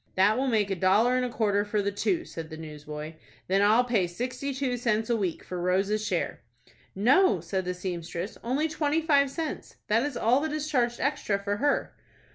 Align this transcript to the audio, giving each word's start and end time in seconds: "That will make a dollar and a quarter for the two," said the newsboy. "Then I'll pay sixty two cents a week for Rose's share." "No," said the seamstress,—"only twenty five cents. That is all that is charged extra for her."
"That 0.15 0.35
will 0.35 0.47
make 0.47 0.71
a 0.71 0.75
dollar 0.75 1.15
and 1.15 1.23
a 1.23 1.29
quarter 1.29 1.63
for 1.63 1.79
the 1.79 1.91
two," 1.91 2.25
said 2.25 2.49
the 2.49 2.57
newsboy. 2.57 3.13
"Then 3.47 3.61
I'll 3.61 3.83
pay 3.83 4.07
sixty 4.07 4.51
two 4.51 4.75
cents 4.75 5.11
a 5.11 5.15
week 5.15 5.43
for 5.43 5.61
Rose's 5.61 6.03
share." 6.03 6.41
"No," 6.95 7.39
said 7.39 7.65
the 7.65 7.75
seamstress,—"only 7.75 8.67
twenty 8.67 9.03
five 9.03 9.29
cents. 9.29 9.75
That 9.89 10.01
is 10.01 10.17
all 10.17 10.39
that 10.39 10.53
is 10.53 10.67
charged 10.67 10.99
extra 10.99 11.37
for 11.37 11.57
her." 11.57 11.93